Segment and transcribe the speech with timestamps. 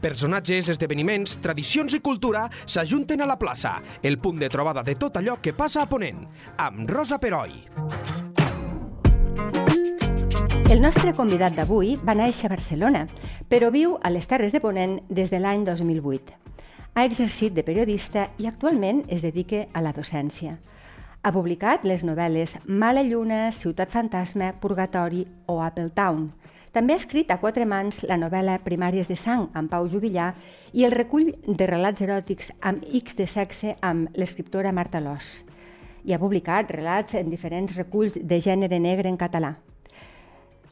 [0.00, 5.18] Personatges, esdeveniments, tradicions i cultura s'ajunten a la plaça, el punt de trobada de tot
[5.18, 6.22] allò que passa a Ponent,
[6.56, 7.56] amb Rosa Peroi.
[10.68, 13.06] El nostre convidat d'avui va néixer a Barcelona,
[13.48, 16.36] però viu a les Terres de Ponent des de l'any 2008.
[16.94, 20.58] Ha exercit de periodista i actualment es dedica a la docència.
[21.22, 26.28] Ha publicat les novel·les Mala Lluna, Ciutat Fantasma, Purgatori o Apple Town.
[26.72, 30.34] També ha escrit a quatre mans la novel·la Primàries de sang amb Pau Jubillar
[30.76, 35.44] i el recull de relats eròtics amb X de sexe amb l'escriptora Marta Lós.
[36.04, 39.54] I ha publicat relats en diferents reculls de gènere negre en català.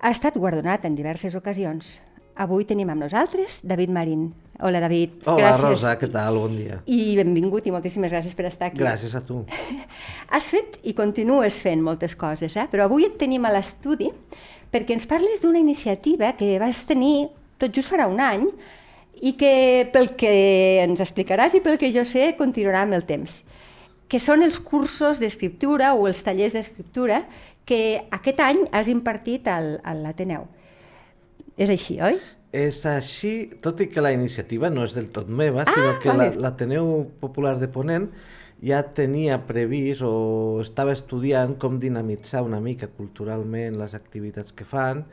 [0.01, 1.97] Ha estat guardonat en diverses ocasions.
[2.37, 4.27] Avui tenim amb nosaltres David Marín.
[4.61, 5.23] Hola, David.
[5.25, 5.65] Hola, gràcies.
[5.65, 6.37] Rosa, què tal?
[6.43, 6.79] Bon dia.
[6.85, 8.81] I benvingut i moltíssimes gràcies per estar aquí.
[8.81, 9.43] Gràcies a tu.
[10.37, 12.67] Has fet i continues fent moltes coses, eh?
[12.73, 14.11] però avui et tenim a l'estudi
[14.73, 18.45] perquè ens parles d'una iniciativa que vas tenir tot just farà un any
[19.25, 20.33] i que pel que
[20.85, 23.41] ens explicaràs i pel que jo sé continuarà amb el temps
[24.09, 27.25] que són els cursos d'escriptura o els tallers d'escriptura
[27.67, 27.81] que
[28.15, 30.47] aquest any has impartit al, a l'Ateneu.
[31.57, 32.19] És així, oi?
[32.57, 36.13] És així, tot i que la iniciativa no és del tot meva, ah, sinó que
[36.13, 36.35] vale.
[36.41, 36.91] l'Ateneu
[37.21, 38.11] Popular de Ponent
[38.65, 45.05] ja tenia previst o estava estudiant com dinamitzar una mica culturalment les activitats que fan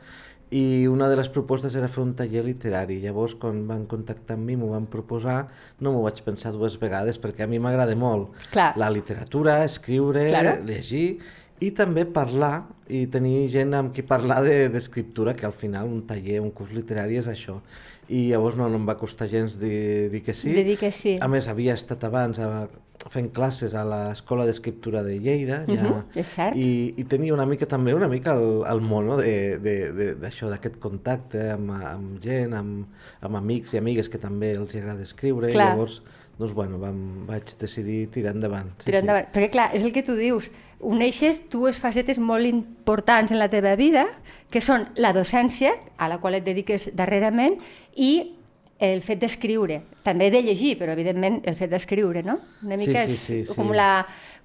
[0.54, 3.00] i una de les propostes era fer un taller literari.
[3.02, 5.48] Llavors, quan van contactar amb mi, m'ho van proposar,
[5.80, 8.70] no m'ho vaig pensar dues vegades perquè a mi m'agrada molt Clar.
[8.78, 10.60] la literatura, escriure, claro.
[10.68, 11.18] llegir
[11.64, 12.54] i també parlar
[12.92, 16.74] i tenir gent amb qui parlar d'escriptura, de, que al final un taller, un curs
[16.76, 17.58] literari és això.
[18.12, 20.52] I llavors no, no em va costar gens dir, dir que sí.
[20.52, 21.16] De dir que sí.
[21.24, 22.66] A més, havia estat abans a,
[23.10, 26.56] fent classes a l'Escola d'Escriptura de Lleida, ja, uh -huh, és cert.
[26.56, 29.16] i, i tenia una mica també una mica el, el món no?
[29.18, 32.86] d'això, d'aquest contacte amb, amb gent, amb,
[33.20, 35.66] amb amics i amigues que també els agrada escriure, clar.
[35.66, 36.02] i llavors
[36.38, 38.72] doncs, bueno, vam, vaig decidir tirar endavant.
[38.78, 39.28] Sí, tirar endavant.
[39.28, 39.34] Sí.
[39.36, 40.50] Perquè clar, és el que tu dius,
[40.84, 44.06] uneixes dues facetes molt importants en la teva vida,
[44.50, 47.56] que són la docència, a la qual et dediques darrerament,
[47.94, 48.34] i
[48.82, 52.40] el fet d'escriure, també de llegir, però evidentment el fet d'escriure, no?
[52.66, 53.78] Una mica sí, sí, sí, és com, sí.
[53.78, 53.90] la,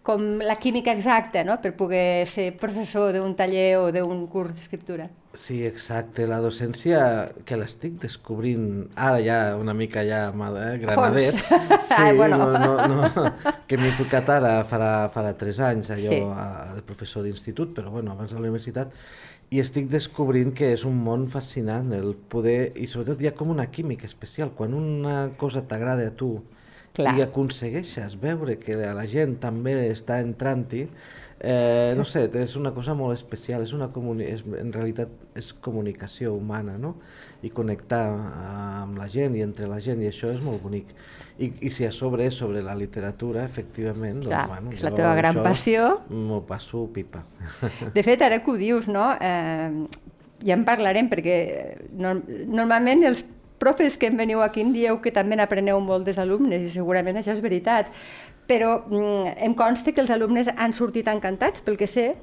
[0.06, 5.10] com la química exacta, no?, per poder ser professor d'un taller o d'un curs d'escriptura.
[5.34, 6.26] Sí, exacte.
[6.26, 7.00] La docència,
[7.46, 11.38] que l'estic descobrint ara ja una mica ja eh, granadet.
[11.90, 12.38] Sí, Ai, bueno.
[12.38, 16.20] no, no, no, que m'he tocat ara farà, farà tres anys, allò sí.
[16.34, 18.94] a, de professor d'institut, però bueno, abans de la universitat,
[19.50, 23.54] i estic descobrint que és un món fascinant el poder, i sobretot hi ha com
[23.54, 26.36] una química especial, quan una cosa t'agrada a tu
[26.94, 27.16] Clar.
[27.18, 30.88] i aconsegueixes veure que la gent també està entrant-hi,
[31.40, 33.90] eh, no sé, és una cosa molt especial, és una
[34.26, 36.96] és, en realitat és comunicació humana, no?
[37.42, 38.04] I connectar
[38.84, 40.92] amb la gent i entre la gent, i això és molt bonic.
[41.40, 44.92] I, i si a sobre és sobre la literatura, efectivament, doncs, Clar, bueno, és la
[44.92, 45.94] teva gran passió.
[46.10, 47.24] M'ho passo pipa.
[47.96, 49.14] De fet, ara que ho dius, no?
[49.22, 49.88] Eh,
[50.44, 51.38] ja en parlarem, perquè
[51.96, 53.24] no, normalment els
[53.60, 57.20] profes que em veniu aquí em dieu que també n'apreneu molt dels alumnes, i segurament
[57.20, 57.92] això és veritat,
[58.50, 62.14] però mm, em consta que els alumnes han sortit encantats, pel que sé,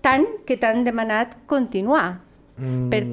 [0.00, 2.20] tant que t'han demanat continuar.
[2.56, 3.04] Mm, per...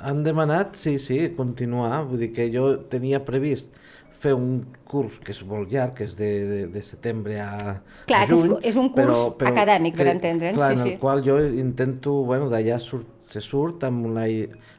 [0.00, 3.74] Han demanat, sí, sí, continuar, vull dir que jo tenia previst
[4.20, 7.76] fer un curs que és molt llarg, que és de, de, de setembre a,
[8.08, 8.54] clar, a juny.
[8.58, 10.58] és, és un curs però, però acadèmic, per entendre'ns.
[10.58, 10.92] Clar, sí, en sí.
[10.92, 14.26] el qual jo intento, bueno, d'allà surt, se surt amb, una,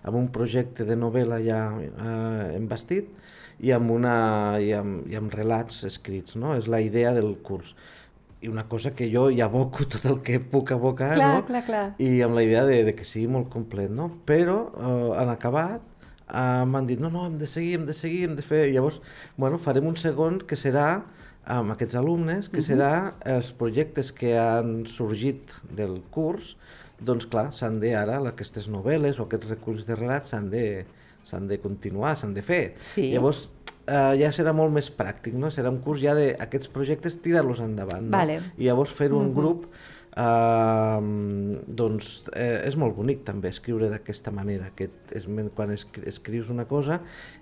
[0.04, 3.10] amb un projecte de novel·la ja eh, embastit
[3.62, 4.16] i amb, una,
[4.60, 6.56] i, amb, i amb relats escrits, no?
[6.58, 7.76] És la idea del curs
[8.42, 11.46] i una cosa que jo ja aboco tot el que puc abocar, clar, no?
[11.46, 11.86] Clar, clar.
[12.02, 14.10] I amb la idea de, de que sigui molt complet, no?
[14.26, 15.84] Però eh, en acabat
[16.32, 18.66] uh, m'han dit, no, no, hem de seguir, hem de seguir, hem de fer...
[18.70, 18.98] I llavors,
[19.38, 21.04] bueno, farem un segon que serà
[21.52, 22.70] amb aquests alumnes, que uh -huh.
[22.72, 26.56] serà els projectes que han sorgit del curs,
[27.02, 30.66] doncs clar, s'han de ara, aquestes novel·les o aquests reculls de relats s'han de,
[31.28, 32.62] s'han de continuar, s'han de fer.
[32.78, 33.10] Sí.
[33.14, 33.48] Llavors,
[33.86, 35.50] eh, ja serà molt més pràctic, no?
[35.54, 38.18] Serà un curs ja d'aquests projectes, tirar-los endavant, no?
[38.18, 38.42] Vale.
[38.58, 39.42] I llavors fer un uh -huh.
[39.42, 39.74] grup
[40.12, 41.00] Uh,
[41.72, 45.24] doncs eh, és molt bonic també escriure d'aquesta manera, que és
[45.56, 46.98] quan escrius una cosa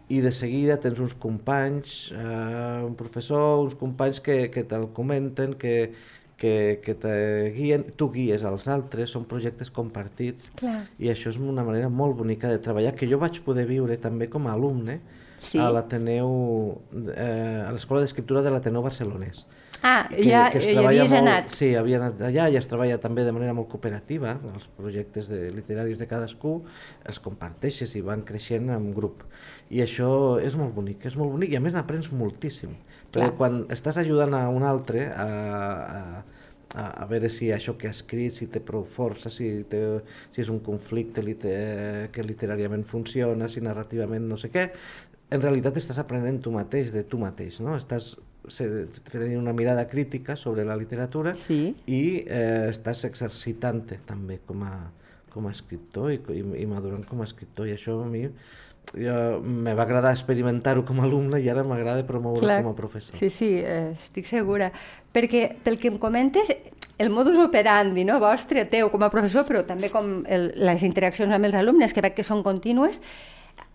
[0.07, 5.55] i de seguida tens uns companys, uh, un professor, uns companys que, que te'l comenten,
[5.57, 5.95] que,
[6.39, 7.13] que, que te
[7.55, 10.85] guien, tu guies als altres, són projectes compartits Clar.
[10.97, 14.29] i això és una manera molt bonica de treballar que jo vaig poder viure també
[14.31, 14.99] com a alumne
[15.39, 15.55] Sí.
[15.57, 16.81] a l'Ateneu,
[17.15, 19.45] eh, a l'Escola d'Escriptura de l'Ateneu Barcelonès.
[19.81, 21.53] Ah, ja, es hi treballa havies molt, anat.
[21.55, 25.45] Sí, havia anat allà i es treballa també de manera molt cooperativa, els projectes de,
[25.55, 26.57] literaris de cadascú
[27.07, 29.23] els comparteixes i van creixent en grup.
[29.71, 32.75] I això és molt bonic, és molt bonic i a més n'aprens moltíssim.
[33.09, 33.37] Perquè Clar.
[33.37, 35.25] quan estàs ajudant a un altre a,
[36.75, 39.81] a, a, veure si això que ha escrit, si té prou força, si, té,
[40.35, 44.69] si és un conflicte liter, que literàriament funciona, si narrativament no sé què,
[45.29, 47.75] en realitat estàs aprenent tu mateix de tu mateix, no?
[47.77, 48.15] Estàs
[49.11, 51.75] tenint una mirada crítica sobre la literatura Sí.
[51.85, 54.73] i eh, estàs exercitant-te també com a,
[55.29, 58.23] com a escriptor i, i, i madurant com a escriptor i això a mi
[58.93, 62.59] jo, me va agradar experimentar-ho com a alumne i ara m'agrada promoure Clar.
[62.63, 63.17] com a professor.
[63.19, 64.71] Sí, sí, eh, estic segura.
[65.13, 66.51] Perquè pel que em comentes,
[66.99, 71.33] el modus operandi no, vostre, teu com a professor, però també com el, les interaccions
[71.33, 72.99] amb els alumnes, que veig que són contínues,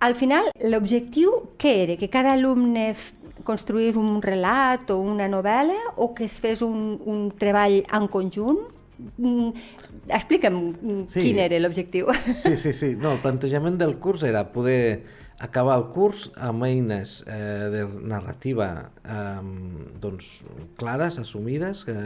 [0.05, 1.97] al final l'objectiu què era?
[2.01, 2.91] Que cada alumne
[3.45, 8.61] construís un relat o una novel·la o que es fes un, un treball en conjunt?
[9.19, 9.51] Mm,
[10.09, 10.59] explica'm
[11.09, 11.23] Sí.
[11.23, 12.09] quin era l'objectiu.
[12.37, 12.95] Sí, sí, sí.
[12.97, 15.03] No, el plantejament del curs era poder
[15.39, 19.43] acabar el curs amb eines eh, de narrativa eh,
[20.01, 20.29] doncs,
[20.79, 21.97] clares, assumides, que,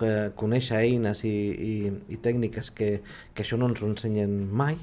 [0.00, 1.74] que conèixer eines i, i,
[2.14, 3.02] i tècniques que,
[3.34, 4.78] que això no ens ho ensenyen mai.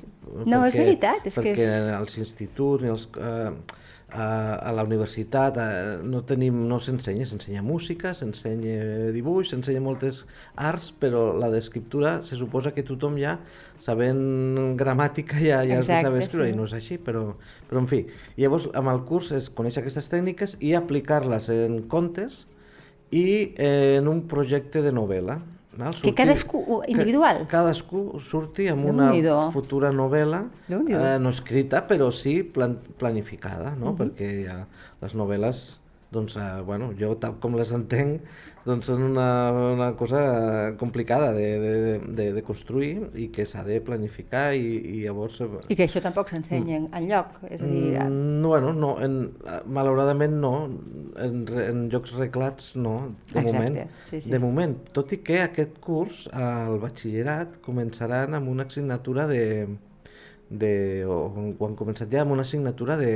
[0.46, 3.52] No, és veritat, és que perquè és- als instituts ni als, eh,
[4.10, 10.24] a, a la universitat eh, no tenim, no s'ensenya, s'ensenya música, s'ensenya dibuix, s'ensenya moltes
[10.56, 13.38] arts, però la d'escriptura se suposa que tothom ja,
[13.84, 16.56] sabent gramàtica, ja, ja has de Exacte, saber escriure, sí.
[16.56, 17.26] i no és així, però,
[17.68, 18.06] però en fi.
[18.40, 22.46] Llavors, amb el curs és conèixer aquestes tècniques i aplicar-les en contes
[23.12, 25.42] i eh, en un projecte de novel·la.
[25.78, 25.96] Val?
[26.02, 27.44] Que cadascú, individual?
[27.46, 29.12] Que cadascú surti amb una
[29.54, 33.96] futura novel·la, eh, no escrita, però sí plan planificada, no?
[33.98, 34.62] Perquè ja,
[35.02, 35.66] les novel·les,
[36.18, 38.26] doncs, eh, bueno, jo tal com les entenc,
[38.68, 39.28] doncs són una,
[39.76, 40.22] una cosa
[40.82, 41.74] complicada de, de,
[42.20, 44.66] de, de construir i que s'ha de planificar i,
[44.98, 45.40] i llavors...
[45.46, 47.38] eh, I que això tampoc s'ensenya en, en lloc.
[47.48, 49.18] És a dir, Mm, no, bueno, no, en,
[49.78, 50.52] malauradament no,
[51.24, 52.96] en, en llocs reglats no,
[53.34, 53.80] de Exacte, moment.
[54.10, 54.32] sí, sí.
[54.34, 59.44] De moment, tot i que aquest curs al batxillerat començaran amb una assignatura de,
[60.50, 60.72] de
[61.06, 61.18] o,
[61.60, 63.12] o han començat ja amb una assignatura de,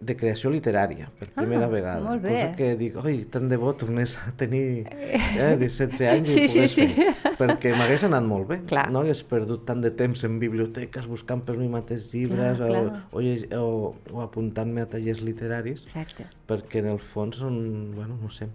[0.00, 2.02] de creació literària, per primera Ah, vegada.
[2.04, 2.34] molt bé.
[2.34, 6.48] Cosa que dic, oi, tant de bo tornés a tenir eh, 17 anys Sí, i
[6.52, 6.86] sí, sí.
[6.88, 7.14] fer.
[7.40, 8.58] Perquè m'hagués anat molt bé.
[8.68, 8.90] Clar.
[8.92, 12.90] No hagués perdut tant de temps en biblioteques buscant per mi mateix llibres Clar, o,
[12.90, 13.02] clar.
[13.12, 16.28] o, o, o apuntant-me a tallers literaris Exacte.
[16.46, 17.56] perquè en el fons són,
[17.96, 18.48] bueno, no sé.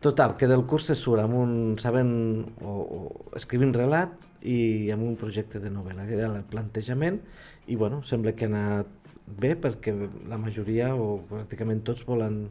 [0.00, 2.12] Total, que del curs se surt amb un, sabent,
[2.60, 7.22] o, o escrivint relat i amb un projecte de novel·la, que era el plantejament,
[7.66, 8.86] i bueno, sembla que ha anat
[9.26, 9.92] bé perquè
[10.30, 12.46] la majoria o pràcticament tots volen,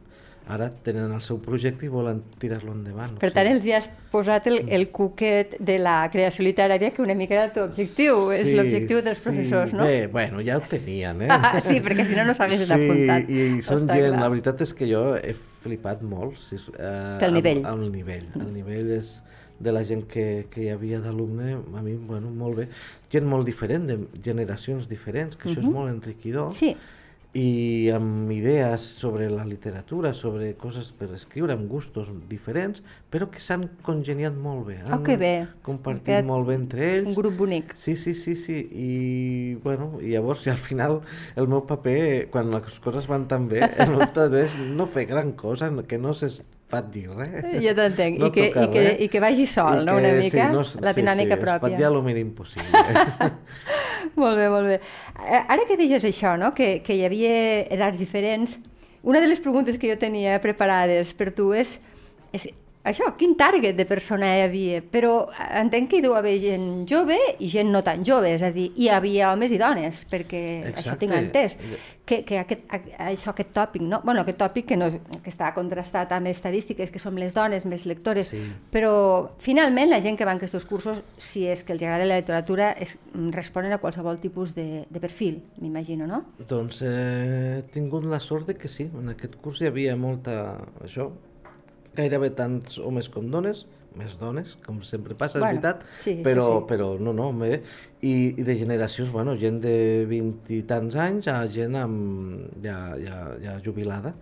[0.46, 3.16] ara tenen el seu projecte i volen tirar-lo endavant.
[3.18, 3.56] Per tant, sigui.
[3.56, 7.46] els hi has posat el, el cuquet de la creació literària, que una mica era
[7.48, 9.24] el teu objectiu, és Sí, l'objectiu dels sí.
[9.26, 9.88] professors, no?
[9.88, 11.30] Bé, bueno, ja ho tenien, eh?
[11.34, 13.26] Ah, sí, perquè si no, no s'haguessin sí, apuntat.
[13.32, 14.22] i, i són Està gent, clar.
[14.22, 16.38] la veritat és que jo he flipat molt.
[16.38, 17.64] Si, és, eh, Pel nivell.
[17.64, 18.28] Amb, amb el nivell.
[18.38, 19.16] El nivell és
[19.60, 22.68] de la gent que, que hi havia d'alumne, a mi, bueno, molt bé.
[23.12, 26.50] Gent molt diferent, de generacions diferents, que això és molt enriquidor.
[26.52, 26.74] Sí,
[27.36, 32.80] I amb idees sobre la literatura, sobre coses per escriure, amb gustos diferents,
[33.12, 34.78] però que s'han congeniat molt bé.
[34.86, 35.32] Oh, Han que bé.
[35.66, 37.10] compartit Quedat molt bé entre ells.
[37.12, 37.74] un grup bonic.
[37.76, 41.02] Sí, sí, sí, sí, i bueno, i llavors i al final
[41.36, 45.04] el meu paper, quan les coses van tan bé, el meu paper és no fer
[45.04, 47.44] gran cosa, que no s'es pat dir res.
[47.62, 48.18] Ja t'entenc.
[48.20, 49.00] No I, que, i, que, res.
[49.06, 51.72] I que vagi sol, I no?, que, una mica, no, la dinàmica sí, sí, pròpia.
[51.72, 52.84] Espatllar el mínim possible.
[54.20, 54.76] Molt bé, molt bé.
[55.24, 56.52] Eh, Ara que deies això, no?
[56.54, 57.32] que, que hi havia
[57.74, 58.54] edats diferents,
[59.06, 61.76] una de les preguntes que jo tenia preparades per tu és,
[62.34, 62.46] és
[62.86, 64.80] això, quin target de persona hi havia?
[64.92, 65.26] Però
[65.60, 68.70] entenc que hi deu haver gent jove i gent no tan jove, és a dir,
[68.78, 71.02] hi havia homes i dones, perquè això Exacte.
[71.04, 71.58] tinc entès.
[72.06, 73.98] Que, que aquest, a- això, aquest tòpic, no?
[74.04, 74.86] bueno, aquest tòpic que, no,
[75.24, 78.38] que està contrastat amb estadístiques, que som les dones més lectores, Sí.
[78.70, 78.92] però
[79.42, 82.70] finalment la gent que va en aquests cursos, si és que els agrada la literatura,
[82.78, 82.94] es,
[83.34, 86.22] responen a qualsevol tipus de, de perfil, m'imagino, no?
[86.46, 90.60] doncs eh, he tingut la sort de que sí, en aquest curs hi havia molta,
[90.86, 91.10] això,
[91.96, 93.64] gairebé tants homes com dones,
[93.96, 96.64] més dones, com sempre passa, Bueno, és veritat, sí, però, sí.
[96.68, 97.62] però no, no, bé,
[98.02, 99.76] i, i de generacions, bueno, gent de
[100.10, 104.14] 20 i tants anys a gent amb, ja, ja, ja jubilada,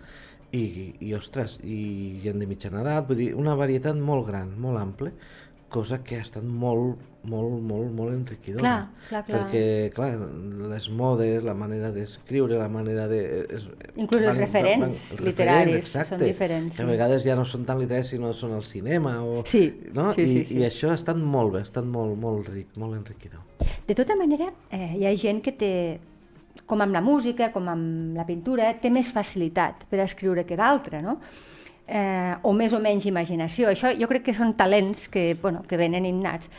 [0.55, 4.79] i, i ostres, i gent de mitjana edat, vull dir, una varietat molt gran, molt
[4.79, 5.11] ampla,
[5.75, 8.61] cosa que ha estat molt, molt, molt, molt enriquidora.
[8.61, 9.41] Clar, clar, clar.
[9.45, 9.63] Perquè,
[9.95, 10.09] clar,
[10.71, 13.19] les modes, la manera d'escriure, la manera de...
[13.57, 17.79] És, Inclús els referents literaris exacte, són diferents, Que a vegades ja no són tan
[17.81, 19.17] literaris, sinó són al cinema.
[19.23, 20.11] O, Sí, no?
[20.13, 20.59] sí, I, sí, sí.
[20.59, 23.41] I això ha estat molt bé, ha estat molt, molt ric, molt enriquidor.
[23.87, 25.73] De tota manera, eh, hi ha gent que té,
[26.65, 31.01] com amb la música, com amb la pintura, té més facilitat per escriure que d'altra,
[31.05, 31.19] no?
[31.85, 33.69] Eh, o més o menys imaginació.
[33.69, 36.49] Això jo crec que són talents que, bueno, que venen innats.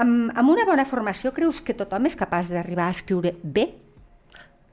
[0.00, 3.68] Amb, amb una bona formació creus que tothom és capaç d'arribar a escriure bé?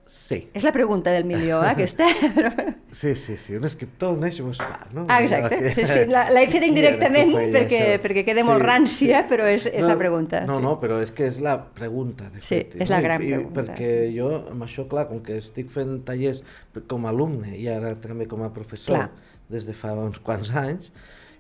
[0.08, 0.38] Sí.
[0.56, 2.06] És la pregunta del milió, eh, aquesta.
[2.36, 2.48] Però.
[2.96, 5.04] Sí, sí, sí, un escriptor neix o es fa, no?
[5.12, 5.58] Ah, exacte.
[5.60, 8.04] Que- Sí, sí, la- l'he fet que indirectament feia, perquè, això?
[8.06, 10.46] perquè queda molt rància, però és, és No, la pregunta.
[10.48, 10.64] No, sí.
[10.64, 12.78] no, però és que és la pregunta, de Sí, fet.
[12.80, 13.08] és la no?
[13.10, 13.60] gran I, pregunta.
[13.60, 16.40] I perquè jo, amb això, clar, com que estic fent tallers
[16.88, 19.10] com a alumne i ara també com a professor Clar.
[19.52, 20.94] des de fa uns quants anys,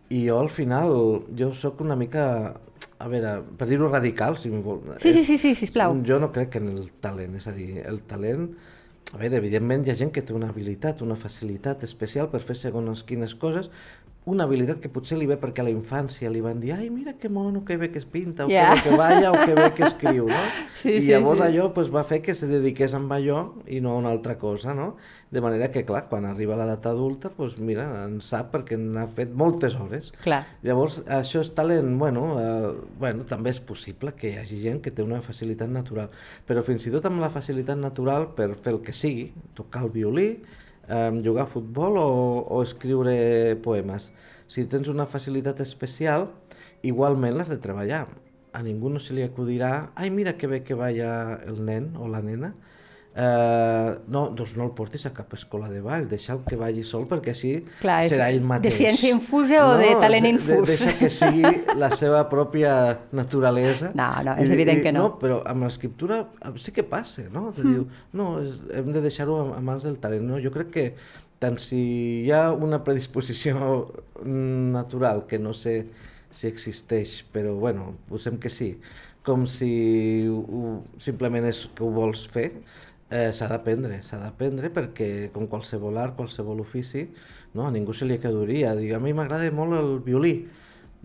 [0.09, 0.95] i jo al final,
[1.37, 2.23] jo sóc una mica,
[2.97, 4.81] a veure, per dir-ho radical, si m'hi vol...
[5.03, 5.97] Sí, sí, sí, sí, sisplau.
[6.07, 8.49] Jo no crec en el talent, és a dir, el talent...
[9.07, 12.57] A veure, evidentment hi ha gent que té una habilitat, una facilitat especial per fer
[12.59, 13.69] segons quines coses,
[14.27, 17.13] una habilitat que potser li ve perquè a la infància li van dir ai, mira
[17.15, 18.73] que mono, que bé que es pinta, o Ja.
[18.75, 20.41] que bé que balla, o que bé que escriu, no?
[20.81, 21.45] Sí, I sí, llavors sí.
[21.47, 24.75] allò pues, va fer que se dediqués amb allò i no a una altra cosa,
[24.77, 24.95] no?
[25.31, 29.31] De manera que, clar, quan arriba l'edat adulta, pues, mira, en sap perquè n'ha fet
[29.33, 30.11] moltes hores.
[30.21, 30.43] Clar.
[30.61, 34.91] Llavors, això és talent, bueno, eh, bueno, també és possible que hi hagi gent que
[34.91, 36.11] té una facilitat natural,
[36.45, 39.89] però fins i tot amb la facilitat natural per fer el que sigui, tocar el
[39.95, 40.29] violí,
[40.87, 42.09] eh, jugar a futbol o,
[42.47, 44.11] o escriure poemes.
[44.47, 46.29] Si tens una facilitat especial,
[46.83, 48.07] igualment l'has de treballar.
[48.55, 52.07] A ningú no se li acudirà, ai, mira que bé que balla el nen o
[52.07, 52.55] la nena,
[53.17, 57.07] Eh, no, doncs no el portis a cap escola de ball, deixa'l que balli sol
[57.09, 58.75] perquè així Clar, serà ell de mateix.
[58.77, 60.59] ciència infusa o de talent de- infús?
[60.61, 61.41] De, deixa que sigui
[61.81, 62.75] la seva pròpia
[63.17, 63.89] naturalesa.
[63.97, 65.07] No, no, és evident que no.
[65.07, 66.27] No, però amb l'escriptura
[66.61, 67.47] sí que passa, no?
[67.57, 67.73] Mm.
[67.73, 70.21] Diu, no, és, hem de deixar-ho a, a mans del talent.
[70.29, 70.37] No?
[70.43, 70.85] Jo crec que
[71.41, 71.81] tant si
[72.27, 73.57] hi ha una predisposició
[74.77, 75.87] natural, que no sé
[76.29, 78.75] si existeix, però bueno, posem que sí,
[79.25, 82.51] com si ho, simplement és que ho vols fer,
[83.09, 87.07] eh, s'ha d'aprendre, s'ha d'aprendre perquè com qualsevol art, qualsevol ofici,
[87.55, 90.35] no, a ningú se li acaduria dir a mi m'agrada molt el violí,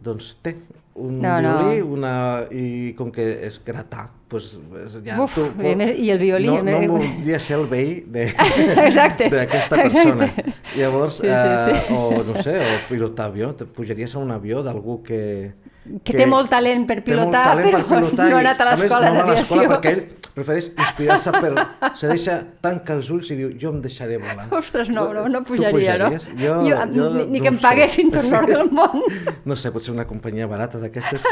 [0.03, 0.57] doncs té
[0.95, 1.53] un No, no.
[1.71, 4.59] violí una, i com que és gratar, doncs
[5.05, 9.29] ja Uf, tu, i més- i el violí no, no voldria ser el veí Exacte,
[9.33, 10.29] d'aquesta persona.
[10.77, 11.77] Llavors, Sí, sí, sí.
[11.89, 15.53] Eh, o no sé, o pilotar avió, te pujaries a un avió d'algú que,
[16.05, 19.65] Que té molt talent per pilotar, talent però no ha anat a l'escola no d'aviació.
[19.73, 21.51] perquè ell prefereix inspirar-se per...
[21.99, 24.47] Se deixa, tanca els ulls i diu, jo em deixaré volar.
[24.57, 26.09] Ostres, no, no, no pujaria, no?
[26.15, 29.03] Jo, Jo, ni, ni no que em paguessin tot l'or del món.
[29.45, 31.23] No sé, potser una companyia barata d'aquestes,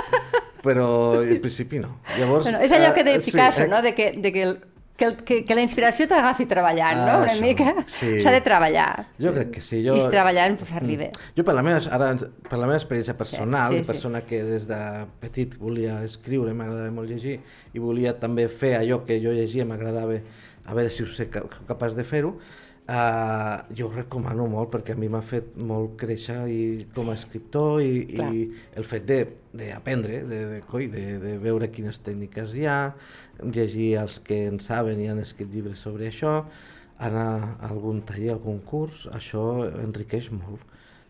[0.64, 1.96] però en principi no.
[2.18, 3.82] Llavors, Bueno, és allò que eh, deia sí, Picasso, eh, no?
[3.82, 4.58] de que, de que, el,
[5.00, 7.14] que, el, que, que la inspiració t'agafi treballant, no?
[7.14, 8.18] Ah, Una això, mica sí.
[8.20, 9.06] s'ha de treballar.
[9.20, 9.80] Jo crec que sí.
[9.86, 9.94] Jo...
[9.96, 11.08] I treballant pues, arriba.
[11.38, 12.10] Jo per la meva, ara,
[12.50, 14.80] per la meva experiència personal, Sí, sí, sí, sí, persona que des de
[15.24, 17.38] petit volia escriure, m'agradava molt llegir,
[17.72, 20.20] i volia també fer allò que jo llegia, m'agradava
[20.66, 22.34] a veure si ho sé ca- capaç de fer-ho,
[22.90, 26.60] uh, jo ho recomano molt perquè a mi m'ha fet molt créixer i,
[26.96, 28.30] com a escriptor i, Clar.
[28.34, 28.48] i
[28.80, 29.22] el fet de-
[29.54, 32.92] d'aprendre, de, de, coi, de, de veure quines tècniques hi ha,
[33.42, 36.44] llegir els que en saben i han escrit llibres sobre això,
[37.00, 40.66] anar a algun taller, a algun curs, això enriqueix molt.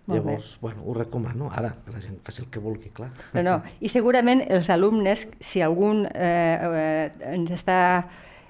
[0.07, 0.33] Molt bé.
[0.33, 3.11] Llavors, bueno, ho recomano, ara, que la gent faci el que vulgui, clar.
[3.35, 3.57] No, no.
[3.85, 7.77] I segurament els alumnes, si algun eh, eh, ens està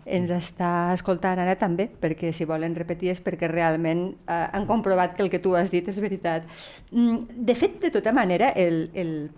[0.06, 5.16] ens està escoltant ara també, perquè si volen repetir és perquè realment eh, han comprovat
[5.16, 6.46] que el que tu has dit és veritat.
[6.92, 9.30] Mm, De fet, de tota manera, el, el,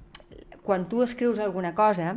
[0.63, 2.17] quan tu escrius alguna cosa,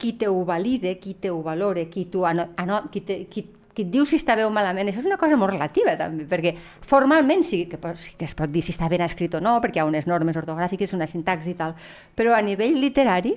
[0.00, 3.44] qui te ho valide, qui te ho valore, qui, tu ano, ano, qui, te, qui,
[3.74, 6.24] qui et diu si està bé o malament, això és una cosa molt relativa també,
[6.28, 6.54] perquè
[6.86, 9.80] formalment sí que, sí que es pot dir si està ben escrit o no, perquè
[9.80, 11.76] hi ha unes normes ortogràfiques, una sintaxi i tal,
[12.16, 13.36] però a nivell literari,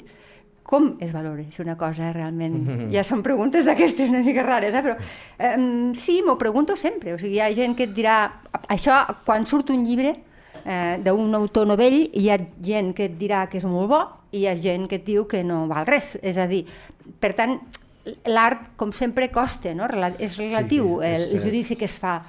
[0.63, 2.89] com es valora si una cosa realment...
[2.93, 4.81] Ja són preguntes d'aquestes una mica rares, eh?
[4.81, 7.13] però eh, sí, m'ho pregunto sempre.
[7.13, 8.17] O sigui, hi ha gent que et dirà...
[8.71, 8.95] Això,
[9.27, 10.15] quan surt un llibre
[10.63, 14.01] eh, d'un autor novell, hi ha gent que et dirà que és molt bo
[14.33, 16.15] i hi ha gent que et diu que no val res.
[16.23, 16.63] És a dir,
[17.21, 17.59] per tant,
[18.31, 19.89] l'art, com sempre, costa, no?
[20.17, 22.21] És relatiu Sí, és el, judici que es fa.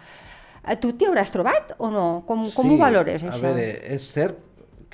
[0.65, 2.09] Eh, Tu t'hi hauràs trobat o no?
[2.27, 3.43] Com, com ho valores, a això?
[3.47, 4.43] veure, és cert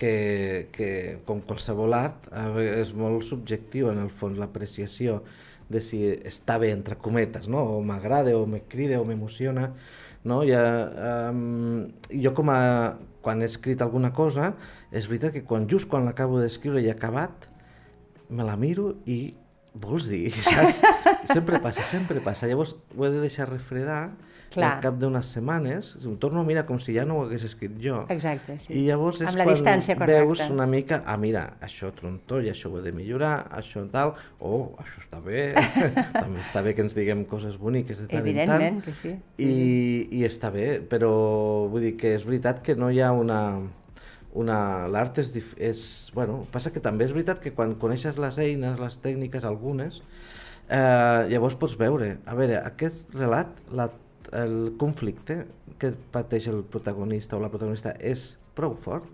[0.00, 0.90] que, que
[1.28, 2.30] com qualsevol art
[2.64, 5.20] és molt subjectiu en el fons l'apreciació
[5.70, 7.62] de si està bé entre cometes, no?
[7.76, 9.68] o m'agrada, o me crida, o m'emociona,
[10.26, 10.40] no?
[10.48, 10.62] Ja,
[11.30, 14.54] um, jo com a, quan he escrit alguna cosa,
[14.90, 17.46] és veritat que quan, just quan l'acabo d'escriure i acabat,
[18.30, 19.20] me la miro i
[19.74, 20.80] vols dir, saps?
[21.30, 22.50] sempre passa, sempre passa.
[22.50, 24.08] Llavors ho he de deixar refredar
[24.50, 24.70] Clar.
[24.76, 27.76] al cap d'unes setmanes, em torno a mirar com si ja no ho hagués escrit
[27.78, 28.00] jo.
[28.10, 28.72] Exacte, sí.
[28.74, 30.24] I llavors és Amb la quan distància correcta.
[30.26, 34.74] veus una mica, ah, mira, això trontoll, això ho he de millorar, això tal, oh,
[34.82, 35.44] això està bé,
[36.12, 38.56] també està bé que ens diguem coses boniques de tant en tant.
[38.58, 39.14] Evidentment que sí.
[39.38, 41.12] I, I està bé, però
[41.70, 43.40] vull dir que és veritat que no hi ha una...
[44.34, 46.10] una L'art és, dif- és...
[46.14, 50.02] Bueno, passa que també és veritat que quan coneixes les eines, les tècniques, algunes,
[50.68, 53.88] eh, llavors pots veure, a veure, aquest relat, la,
[54.32, 55.44] el conflicte
[55.80, 59.08] que pateix el protagonista o la protagonista és prou fort,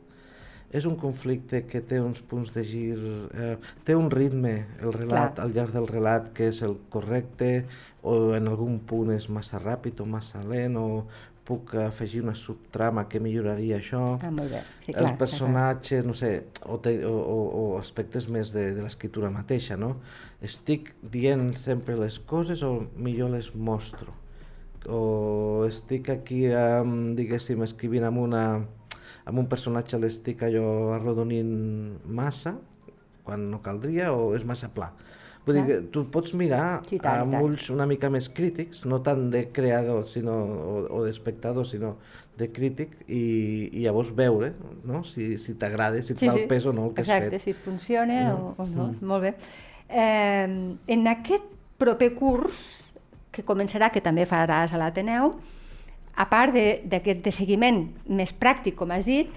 [0.74, 2.96] és un conflicte que té uns punts de gir,
[3.34, 3.54] eh,
[3.86, 5.44] té un ritme, el relat, Clar.
[5.44, 7.66] al llarg del relat, que és el correcte,
[8.02, 11.06] o en algun punt és massa ràpid o massa lent, o
[11.46, 14.02] puc afegir una subtrama que milloraria això.
[14.18, 14.64] Ah, molt bé.
[14.80, 16.32] Sí, clar, clar, personatges, no sé,
[16.66, 19.94] o, te, o, o, o aspectes més de, de l'escriptura mateixa, no?
[20.42, 24.25] Estic dient sempre les coses o millor les mostro?
[24.88, 28.42] O estic aquí, um, diguéssim, escrivint amb, una,
[29.26, 31.50] amb un personatge l'estic allò arrodonint
[32.06, 32.56] massa,
[33.26, 34.92] quan no caldria, o és massa pla?
[35.46, 35.66] Vull dir Clar.
[35.80, 37.42] que tu pots mirar Sí, tant, amb tant.
[37.46, 41.96] ulls una mica més crítics, no tant de creador sinó, o, o d'espectador, sinó
[42.36, 44.52] de crític, i, i llavors veure
[44.84, 45.04] no?
[45.06, 46.46] si, si t'agrada, si et Sí, fa sí.
[46.50, 47.42] pes o no el que Exacte, has fet.
[47.46, 48.54] si et funciona No?
[48.58, 48.88] o, o no.
[49.02, 49.34] Molt bé.
[49.88, 51.46] Eh, en aquest
[51.78, 52.85] proper curs,
[53.36, 55.34] que començarà, que també faràs a l'Ateneu,
[56.16, 59.28] a part de- d'aquest de, de seguiment més pràctic, com has dit,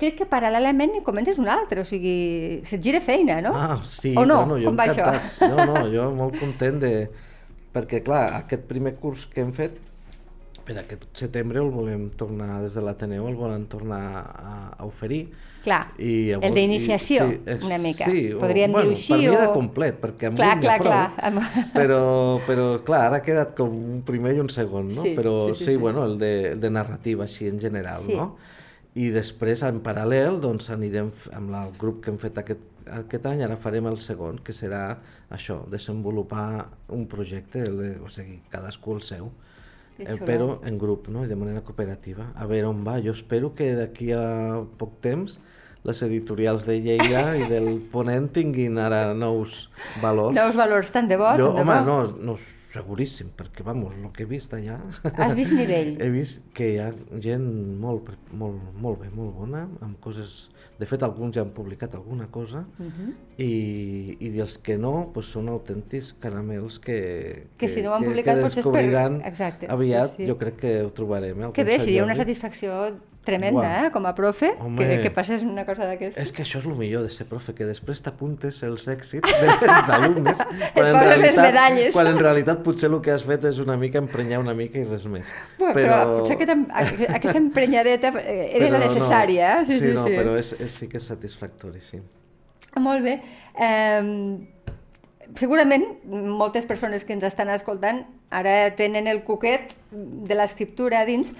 [0.00, 3.52] crec que paral·lelament hi comences un altre, o sigui, se't gira feina, no?
[3.54, 4.40] Ah, sí, o no?
[4.46, 5.04] bueno, jo com va això?
[5.04, 5.50] encantat.
[5.52, 6.94] No, no, jo molt content de...
[7.70, 9.76] Perquè, clar, aquest primer curs que hem fet,
[10.70, 14.00] per aquest setembre el volem tornar, des de l'Ateneu, el volen tornar
[14.30, 15.24] a, a oferir.
[15.64, 17.26] Clar, I el d'iniciació,
[17.66, 18.06] una mica.
[18.40, 20.92] Podríem bueno, dir així Per mi era complet, perquè amb Clar, un clar, prou.
[20.92, 21.10] clar.
[21.26, 21.98] Amb- Però,
[22.46, 25.02] però, clar, ara ha quedat com un primer i un segon, no?
[25.04, 25.76] Sí, però sí, sí, sí, sí.
[25.82, 28.14] bueno, el de, el de narrativa, així en general, Sí.
[28.16, 28.36] no?
[28.98, 33.42] I després, en paral·lel, doncs anirem amb el grup que hem fet aquest, aquest any,
[33.46, 34.96] ara farem el segon, que serà
[35.30, 39.28] això, desenvolupar un projecte, el- o sigui, cadascú el seu,
[40.06, 41.24] eh, però en grup, no?
[41.24, 42.30] I de manera cooperativa.
[42.36, 42.98] A veure on va.
[43.04, 45.38] Jo espero que d'aquí a poc temps
[45.84, 49.68] les editorials de Lleida i del Ponent tinguin ara nous
[50.02, 50.34] valors.
[50.36, 51.86] Nous valors, tant de bo, Jo, tant de home, bo.
[51.86, 52.38] no, no,
[52.72, 54.76] seguríssim, perquè, vamos, el que he vist allà...
[55.16, 55.96] Has vist nivell?
[56.00, 57.46] he vist que hi ha gent
[57.82, 60.48] molt, molt, molt bé, molt bona, amb coses...
[60.80, 63.10] De fet, alguns ja han publicat alguna cosa, Mhm.
[63.36, 68.02] i, i dels que no, pues, són autèntics caramels que, Que si no ho han
[68.06, 70.28] que, publicat, que potser és per- descobriran Exacte, aviat, sí, sí.
[70.30, 71.42] jo crec que ho trobarem.
[71.42, 72.32] Eh, Que bé, seria una Jordi.
[72.32, 72.96] satisfacció
[73.30, 73.86] tremenda, Buah.
[73.86, 74.76] eh, com a profe, Home.
[74.82, 76.20] que, que passés una cosa d'aquesta.
[76.20, 79.30] És que això és el millor de ser profe, que després t'apuntes els èxits
[79.62, 80.42] dels alumnes,
[80.74, 81.94] quan en, realitat, medalles.
[81.96, 84.84] quan en realitat potser el que has fet és una mica emprenyar una mica i
[84.88, 85.30] res més.
[85.60, 88.12] Però, però potser aquesta, aqu- aquesta emprenyadeta
[88.58, 89.60] era la però necessària, no.
[89.62, 89.70] eh?
[89.70, 90.16] Sí, sí, no, sí.
[90.18, 92.02] però és, és, sí que és satisfactori, sí.
[92.80, 93.16] Molt bé.
[93.58, 94.48] Eh,
[95.38, 98.02] segurament moltes persones que ens estan escoltant
[98.34, 101.32] ara tenen el coquet de l'escriptura dins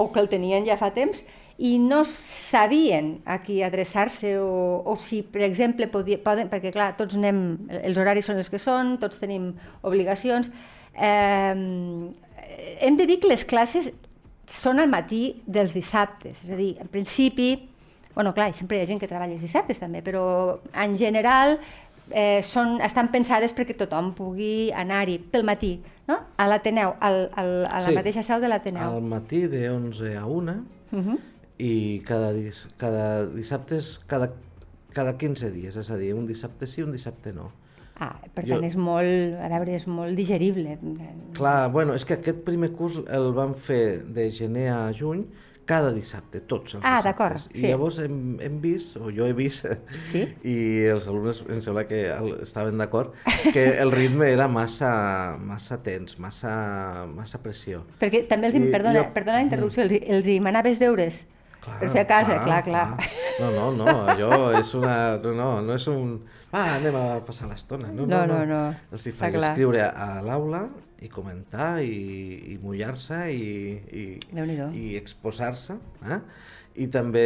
[0.00, 1.20] o que el tenien ja fa temps
[1.60, 6.94] i no sabien a qui adreçar-se o, o si, per exemple, podia, poden, perquè clar,
[6.96, 7.42] tots anem,
[7.82, 9.50] els horaris són els que són, tots tenim
[9.84, 10.48] obligacions.
[10.96, 11.52] Eh,
[12.80, 13.90] hem de dir que les classes
[14.50, 17.52] són al matí dels dissabtes, és a dir, en principi,
[18.14, 20.24] bueno, clar, sempre hi ha gent que treballa els dissabtes també, però
[20.72, 21.58] en general
[22.12, 26.18] eh, són, estan pensades perquè tothom pugui anar-hi pel matí, no?
[26.36, 27.94] a l'Ateneu, al, al, a la Sí.
[27.94, 28.82] mateixa seu de l'Ateneu.
[28.82, 31.18] Al matí de 11 a 1 Uh -huh.
[31.58, 34.32] i cada, dis, cada dissabte és cada,
[34.92, 37.52] cada 15 dies, és a dir, un dissabte sí, un dissabte no.
[38.02, 40.78] Ah, per Jo- tant, és molt, a veure, és molt digerible.
[41.34, 45.26] Clar, bueno, és que aquest primer curs el vam fer de gener a juny,
[45.66, 47.48] cada dissabte, tots els Ah, dissabtes.
[47.54, 47.66] I sí.
[47.68, 49.66] llavors hem, hem vist, o jo he vist,
[50.10, 50.24] Sí?
[50.52, 50.56] i
[50.90, 53.12] els alumnes em sembla que el- estaven d'acord,
[53.52, 57.84] que el ritme era massa, massa tens, massa, massa pressió.
[58.00, 61.26] Perquè també els, I perdona, jo- perdona la interrupció, els, els hi manaves deures
[61.60, 62.86] per fer a casa, clar, clar.
[63.38, 65.18] No, no, no, allò és una...
[65.22, 66.14] No, no, no és un...
[66.50, 67.92] Va, anem a passar l'estona.
[67.92, 69.50] No, No, no, no, Els hi faig clar.
[69.52, 70.62] escriure a l'aula
[71.00, 73.46] i comentar i, i mullar-se i,
[73.92, 74.04] i,
[74.76, 75.76] i exposar-se.
[76.04, 76.18] Eh?
[76.84, 77.24] I també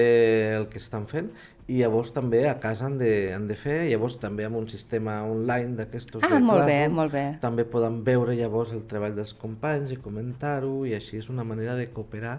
[0.57, 1.31] el que estan fent.
[1.67, 5.23] i llavors també a casa han de, han de fer, llavors també amb un sistema
[5.25, 7.23] online d'aquestos Ah, de molt bé, molt bé.
[7.41, 11.75] també poden veure llavors el treball dels companys i comentar-ho i així és una manera
[11.79, 12.39] de cooperar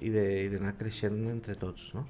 [0.00, 2.06] i d'anar creixent entre tots, no?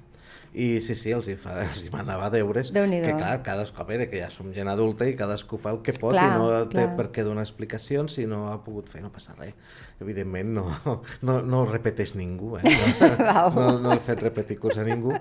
[0.53, 4.09] I sí, sí, els hi, fa, els hi manava deures, que clar, cadascú, a veure,
[4.11, 6.73] que ja som gent adulta i cadascú fa el que pot Clar, i no té
[6.73, 6.95] clar.
[6.97, 9.53] per què donar explicacions, si no ha pogut fer, no passa res.
[10.01, 10.65] Evidentment no,
[11.27, 12.63] no, no ho repeteix ningú, eh?
[13.21, 15.13] No, no, no he fet repetir curs a ningú,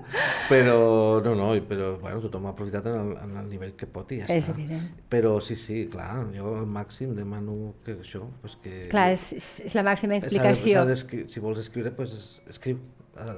[0.48, 4.10] però no, no, però bueno, tothom ha aprofitat en el, en el nivell que pot
[4.16, 4.54] i ja És està.
[4.56, 4.88] evident.
[5.12, 8.88] Però sí, sí, clar, jo al màxim demano que això, pues que...
[8.90, 10.82] Clar, és, és- la màxima implicació.
[10.88, 12.80] d'escri- si vols escriure, pues es- escriu.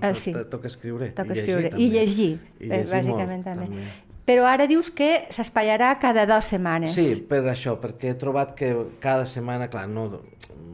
[0.01, 0.33] Ah, sí.
[0.33, 1.11] Te- Toca escriure.
[1.17, 1.71] Toca i escriure.
[1.71, 1.99] Llegir, I també.
[1.99, 3.87] llegir, I eh, llegir bàsicament molt, també.
[4.23, 6.95] Però ara dius que s'espatllarà cada dues setmanes.
[6.95, 8.71] Sí, per això, perquè he trobat que
[9.03, 10.21] cada setmana, clar, no,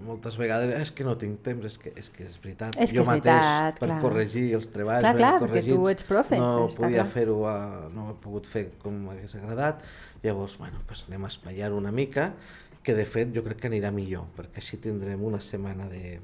[0.08, 2.76] moltes vegades és que no tinc temps, és que és, que és veritat.
[2.76, 3.98] És que jo és mateix, veritat, per clar.
[4.04, 7.38] corregir els treballs Clar, clar, perquè tu ets profe, no podia fer-ho,
[7.94, 9.84] no ho he pogut fer com m'hagués agradat,
[10.24, 12.32] llavors, bueno, pues anem a espatllar una mica,
[12.82, 16.18] que de fet jo crec que anirà millor, perquè així tindrem una setmana de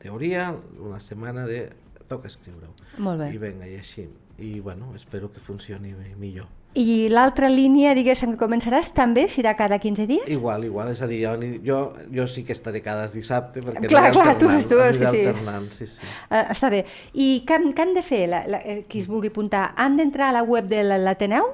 [0.00, 0.50] teoria,
[0.80, 1.68] una setmana de
[2.10, 2.72] toca escriure-ho.
[3.04, 3.30] Molt bé.
[3.34, 4.08] I vinga, i així.
[4.40, 6.48] I bueno, espero que funcioni millor.
[6.78, 10.28] I l'altra línia, diguéssim, que començaràs també serà cada 15 dies?
[10.30, 11.32] Igual, igual, és a dir, jo,
[11.66, 11.78] jo,
[12.14, 15.08] jo sí que estaré cada dissabte perquè Clar, aniré clar, tu alternant, tu, aniré sí,
[15.24, 15.98] alternant, sí, sí.
[16.30, 16.84] Uh, està bé.
[17.14, 19.72] I què, què han de fer, la, la, eh, qui es vulgui apuntar?
[19.76, 21.50] Han d'entrar a la web de la- l'Ateneu?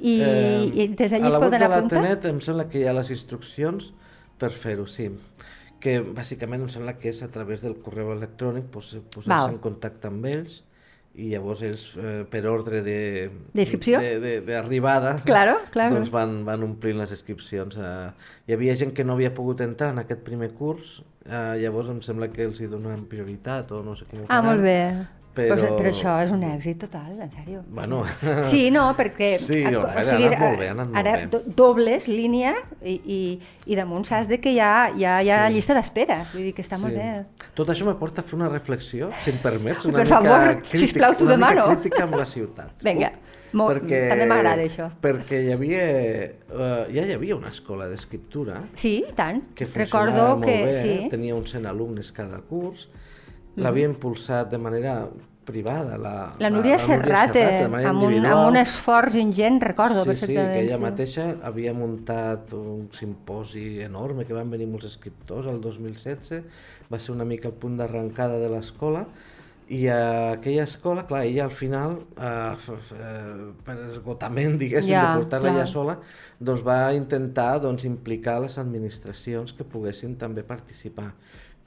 [0.00, 2.00] I, I des d'allí Eh, a es la web poden de apuntar?
[2.00, 3.92] l'Atenet em sembla que hi ha les instruccions
[4.40, 5.10] per fer-ho, sí.
[5.80, 9.54] Que bàsicament em sembla que és a través del correu electrònic pues, posar-se Val.
[9.54, 10.62] en contacte amb ells
[11.14, 12.82] i llavors ells, eh, per ordre
[14.46, 15.96] D'arribada, Claro, claro.
[15.96, 17.76] doncs van, van omplint les inscripcions.
[17.76, 18.10] Eh,
[18.46, 22.00] hi havia gent que no havia pogut entrar en aquest primer curs, eh, llavors em
[22.06, 24.46] sembla que els hi donaven prioritat o no sé com ho Ah, faran.
[24.52, 24.78] molt bé.
[25.48, 25.56] Però...
[25.62, 27.62] Però- però això és un èxit total, en sèrio.
[27.68, 28.02] Bueno,
[28.44, 29.38] Sí, no, perquè...
[29.50, 31.26] Sí, no, o ha sigui, anat molt bé, ha anat molt ara bé.
[31.32, 33.18] do- dobles línia i, i,
[33.66, 35.54] i damunt saps de que hi ha, hi ha, hi ha Sí.
[35.54, 36.20] llista d'espera.
[36.34, 36.98] Vull dir que està molt Sí.
[37.00, 37.48] bé.
[37.54, 40.46] Tot això me porta a fer una reflexió, si em permets, una Per mica favor,
[40.60, 42.76] crítica, sisplau, una mica crítica amb la ciutat.
[42.86, 43.12] Vinga,
[43.52, 44.90] molt- també m'agrada això.
[45.02, 45.84] Perquè hi havia,
[46.54, 49.42] uh, ja hi havia una escola d'escriptura Sí, tant.
[49.54, 51.08] que Recordo molt que bé, sí.
[51.10, 52.88] tenia uns 100 alumnes cada curs,
[53.56, 54.94] l'havia impulsat de manera
[55.50, 55.96] privada.
[55.98, 60.34] La, La Núria Serrate, de manera amb un, amb un esforç ingent, recordo sí, sí,
[60.34, 60.82] que ella sí.
[60.84, 66.46] mateixa havia muntat un simposi enorme que van venir molts escriptors el 2016,
[66.92, 69.06] va ser una mica el punt d'arrencada de l'escola
[69.70, 75.20] i a aquella escola, clar, ella al final, eh, eh, per esgotament, diguéssim, Ja, de
[75.22, 75.94] portar-la ja sola,
[76.40, 81.12] doncs va intentar doncs, implicar les administracions que poguessin també participar.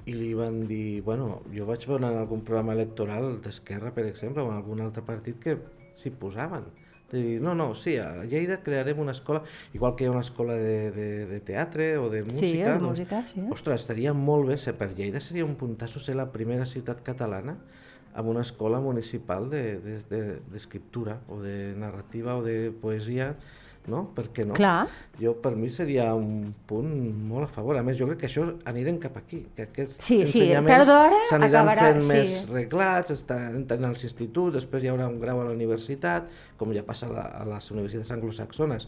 [0.05, 4.43] I li van dir, bueno, jo vaig veure en algun programa electoral d'Esquerra, per exemple,
[4.43, 5.57] o en algun altre partit que
[5.99, 6.65] s'hi posaven.
[7.13, 9.43] De dir, no, no, sí, a Lleida crearem una escola,
[9.77, 12.41] igual que hi ha una escola de, de, de teatre o de música.
[12.41, 13.43] Sí, de doncs, música, sí.
[13.53, 17.59] Ostres, estaria molt bé ser per Lleida, seria un puntasso ser la primera ciutat catalana
[18.13, 23.35] amb una escola municipal d'escriptura de, de, d'escriptura o de narrativa o de poesia,
[23.91, 24.05] no?
[24.15, 24.53] Per què no?
[24.57, 24.87] Clar.
[25.19, 26.91] Jo, per mi, seria un punt
[27.29, 27.77] molt a favor.
[27.77, 30.87] A més, jo crec que això anirem cap aquí, que aquests Sí, sí, ensenyaments
[31.29, 32.07] s'aniran acabarà, fent sí.
[32.13, 36.71] més reglats, estaran en els instituts, després hi haurà un grau a la universitat, com
[36.73, 38.87] ja passa a, la, a les universitats anglosaxones.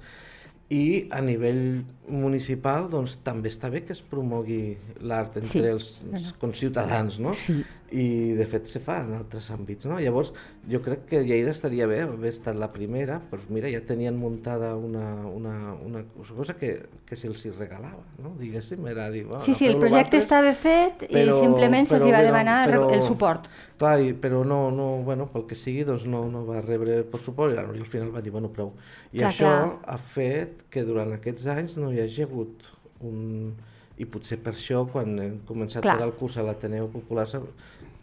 [0.73, 5.61] I a nivell municipal doncs, també està bé que es promogui l'art entre Sí.
[5.61, 7.35] els, els conciutadans, no?
[7.37, 7.59] Sí.
[7.95, 9.95] I de fet se fa en altres àmbits, no?
[10.03, 10.33] Llavors
[10.67, 14.73] jo crec que Lleida estaria bé haver estat la primera, però mira, ja tenien muntada
[14.75, 15.53] una, una,
[15.85, 16.71] una cosa que,
[17.07, 18.33] que se'ls hi regalava, no?
[18.39, 19.23] Diguéssim, era dir...
[19.29, 22.57] "Bueno, Sí, sí, el projecte vosaltres", estava fet però- i simplement se'ls hi va demanar
[22.67, 23.47] però- el suport.
[23.77, 27.21] Clar, i, però no, no, bueno, pel que sigui, doncs no, no va rebre per
[27.21, 28.73] suport i Núria al final va dir, bueno, prou.
[29.13, 29.79] I Clar, això clar.
[29.85, 32.67] ha fet que durant aquests anys no hi hagi hagut
[32.99, 33.53] un...
[33.95, 36.01] I potser per això, quan hem començat Clar.
[36.03, 37.23] el curs a l'Ateneu Popular...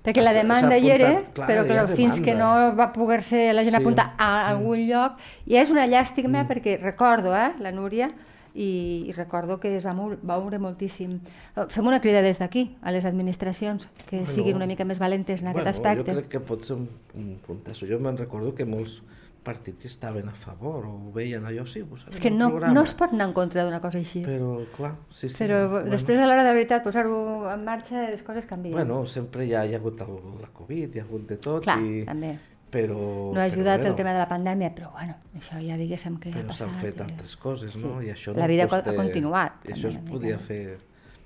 [0.02, 3.76] Perquè la demanda hi era, clar, però que fins que no va poder-se la gent
[3.76, 3.78] Sí.
[3.78, 3.82] Mm.
[3.86, 8.10] apuntar a algun lloc, i és una llàstima perquè recordo, eh, la Núria,
[8.54, 11.20] i, i recordo que es va moure, va moure moltíssim.
[11.56, 14.98] Eh, Fem una crida des d'aquí a les administracions que Bueno, siguin una mica més
[14.98, 16.10] valentes en aquest bueno, aspecte.
[16.12, 17.86] Jo crec que pot ser un, un puntasso.
[17.86, 19.00] Jo me'n recordo que molts
[19.42, 23.12] partits estaven a favor o veien allò, sí, ho És que no, no es pot
[23.12, 24.22] anar en contra d'una cosa així.
[24.26, 25.36] Però, clar, sí, sí.
[25.40, 28.74] Però després, a l'hora de veritat, posar-ho en marxa, les coses canvien.
[28.78, 31.66] Bueno, sempre hi ha, hi ha hagut el, la Covid, hi ha hagut de tot.
[31.66, 32.36] Clar, i, també.
[32.72, 32.96] Però,
[33.34, 36.30] No ha ajudat però, el tema de la pandèmia, però bueno, això ja diguéssim que
[36.32, 36.70] ja ha Però passat.
[36.70, 37.04] s'han fet eh.
[37.04, 37.84] altres coses, Sí.
[37.84, 38.00] no?
[38.00, 38.94] I això La no vida costa...
[38.94, 40.46] ha continuat, I això es podia mica.
[40.46, 40.78] fer...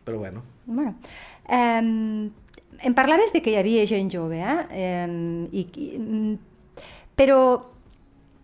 [0.06, 0.96] Però bueno, Bueno,
[1.48, 2.30] eh,
[2.82, 4.58] em parlaves de que hi havia gent jove, eh?
[4.70, 6.34] eh i, i, mm,
[7.16, 7.38] però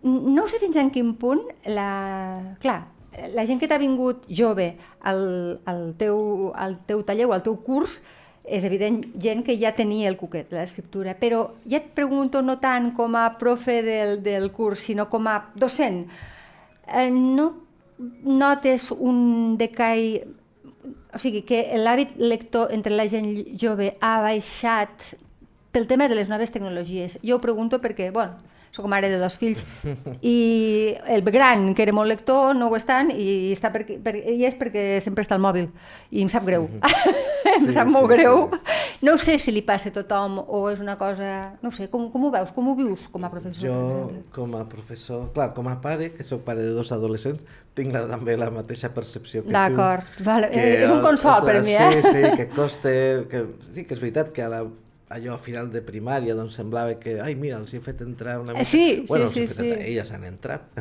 [0.03, 2.55] no sé fins en quin punt la...
[2.63, 2.81] Clar,
[3.33, 4.73] la gent que t'ha vingut jove
[5.05, 5.23] al,
[5.69, 8.01] al, teu, al teu taller o al teu curs
[8.43, 12.91] és evident gent que ja tenia el cuquet l'escriptura, però ja et pregunto no tant
[12.97, 16.03] com a profe del, del curs, sinó com a docent.
[16.87, 17.53] Eh, no
[18.27, 20.17] notes un decai
[21.13, 25.13] o sigui, que l'hàbit lector entre la gent jove ha baixat
[25.73, 27.19] pel tema de les noves tecnologies.
[27.23, 28.41] Jo ho pregunto perquè, bueno,
[28.73, 29.61] sóc mare de dos fills,
[30.21, 34.15] i el gran, que era molt lector, no ho és tant, i, està per, per,
[34.17, 35.69] i és perquè sempre està al mòbil,
[36.09, 36.65] i em sap greu.
[37.53, 38.47] em sí, sap molt sí, greu.
[38.49, 38.79] Sí.
[39.05, 41.53] No sé si li passa a tothom o és una cosa...
[41.61, 42.53] No sé, com, com ho veus?
[42.55, 43.65] Com ho vius com a professor?
[43.67, 43.79] Jo,
[44.33, 45.27] com a professor...
[45.35, 47.43] Clar, com a pare, que sóc pare de dos adolescents,
[47.77, 49.53] tinc la, també la mateixa percepció que tu.
[49.53, 50.49] D'acord, vale.
[50.55, 51.91] és un consol per mi, eh?
[51.99, 52.95] Sí, sí, que costa...
[53.29, 54.63] Que, sí, que és veritat que a la
[55.13, 58.53] allò a final de primària doncs semblava que, ai mira, els he fet entrar una
[58.55, 58.65] mica...
[58.65, 59.67] Sí, bueno, sí, sí, sí.
[59.69, 59.87] Entrar.
[59.87, 60.79] Elles han entrat.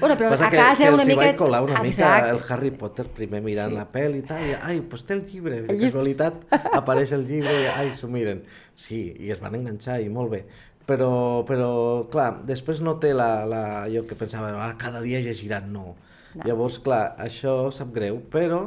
[0.00, 1.16] Bueno, però Passa a casa que, una mica...
[1.16, 1.26] mica...
[1.30, 2.30] vaig colar una Exacte.
[2.30, 3.78] mica el Harry Potter primer mirant Sí.
[3.80, 7.56] la pel i tal, i ai, doncs té el llibre, de casualitat apareix el llibre
[7.62, 8.44] i ai, s'ho miren.
[8.74, 10.44] Sí, i es van enganxar i molt bé.
[10.90, 11.10] Però,
[11.46, 11.70] però
[12.10, 15.94] clar, després no té la, la, jo que pensava, ah, cada dia llegiran, no.
[16.34, 16.44] No.
[16.46, 18.60] Llavors, clar, això sap greu, però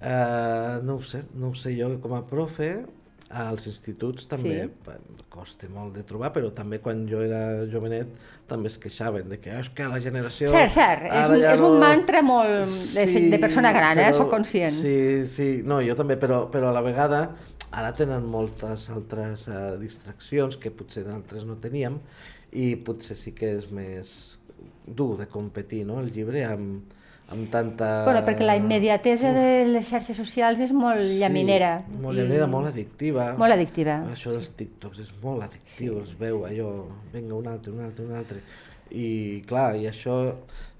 [0.00, 2.70] eh, no ho sé, no ho sé jo com a profe,
[3.30, 4.70] als instituts també Sí.
[4.86, 5.24] sí.
[5.28, 8.06] costa molt de trobar, però també quan jo era jovenet
[8.48, 10.50] també es queixaven de que "Ah, és que la generació...
[10.50, 14.10] Cert, cert, és, un, ja és un mantra molt de, de persona gran, eh?
[14.12, 14.72] però- sóc conscient.
[14.72, 17.34] Sí, sí, no, jo també, però, però a la vegada
[17.72, 21.98] ara tenen moltes altres uh, distraccions que potser altres no teníem
[22.52, 24.38] i potser sí que és més
[24.86, 26.94] dur de competir, no?, el llibre amb,
[27.32, 28.04] amb tanta...
[28.06, 31.72] Bueno, perquè la immediatesa de les xarxes socials és molt llaminera.
[31.86, 33.26] Sí, molt i llaminera, molt addictiva.
[33.40, 33.98] Molt addictiva.
[34.12, 36.06] Això dels TikToks és molt addictiu, sí.
[36.06, 36.70] es veu allò,
[37.14, 38.40] vinga un altre, un altre, un altre.
[38.94, 40.20] I clar, i això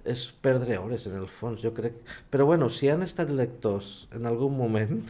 [0.07, 1.99] és perdre hores en el fons, jo crec.
[2.31, 5.01] Però bueno, si han estat lectors en algun moment,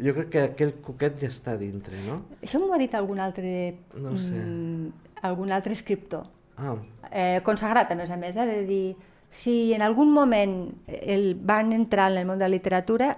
[0.00, 2.22] jo crec que aquell coquet ja està dintre, no?
[2.40, 4.32] Això m'ho ha dit algun altre, No sé.
[4.32, 6.24] mm, algun altre escriptor,
[6.56, 6.76] Ah,
[7.10, 8.96] eh, consagrat a més a més, eh, de dir,
[9.32, 10.54] si en algun moment
[10.86, 13.14] el, van entrar en el món de la literatura,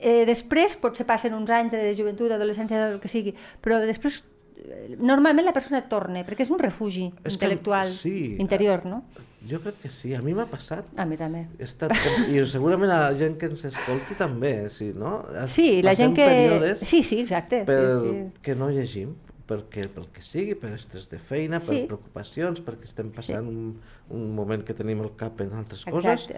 [0.00, 4.22] eh, després potser passen uns anys de joventut, d'adolescència, del que sigui, però després
[4.56, 9.04] eh, normalment la persona torna, perquè és un refugi És que- intel·lectual, sí, interior, no?
[9.42, 10.86] jo crec que sí, a mi m'ha passat.
[10.96, 11.48] A mi també.
[11.58, 11.90] He estat,
[12.30, 15.16] I segurament a la gent que ens escolti també, sí, no?
[15.44, 16.76] Es- Sí, la gent que...
[16.78, 17.64] Sí, sí, exacte.
[17.66, 18.40] per, Sí, sí.
[18.40, 19.16] que no llegim,
[19.52, 21.84] perquè, pel que sigui, per estrès de feina, per Sí.
[21.86, 23.78] preocupacions, perquè estem passant un,
[24.10, 25.92] un moment que tenim el cap en altres Exacte.
[25.92, 26.28] coses,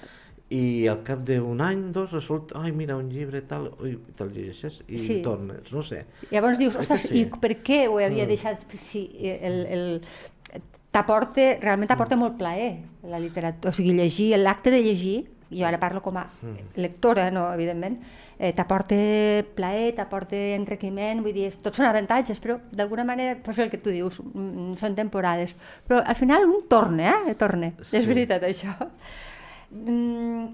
[0.50, 4.83] i al cap d'un any, dos, resulta, ai, mira, un llibre, tal, ui, te'l llegeixes
[4.88, 5.22] i Sí.
[5.22, 6.05] tornes, no sé.
[6.31, 7.22] Llavors dius, ostres, sí?
[7.22, 8.29] i per què ho havia Mm.
[8.29, 8.66] deixat?
[8.77, 10.00] Si el, el,
[10.94, 15.16] t'aporta, realment t'aporta molt plaer la literatura, o sigui, llegir, l'acte de llegir,
[15.55, 16.27] jo ara parlo com a
[16.77, 17.99] lectora, no, evidentment,
[18.38, 18.97] eh, t'aporta
[19.55, 23.90] plaer, t'aporta enriquiment, vull dir, tots són avantatges, però d'alguna manera, per el que tu
[23.95, 25.55] dius, mm, són temporades,
[25.87, 27.35] però al final un torna, eh?
[27.35, 27.97] Torna, Sí.
[27.97, 28.75] és veritat això.
[29.71, 30.49] Mm,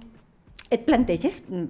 [0.71, 1.65] et planteges, mm,